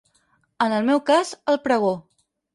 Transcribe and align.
En 0.67 0.73
el 0.77 0.87
meu 0.87 1.03
cas, 1.11 1.35
el 1.55 1.61
pregó. 1.69 1.93